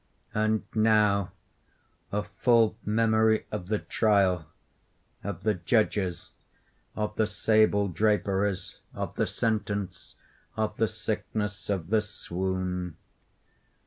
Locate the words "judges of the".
5.53-7.27